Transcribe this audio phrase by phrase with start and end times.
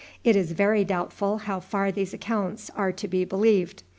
[0.23, 3.83] It is very doubtful how far these accounts are to be believed.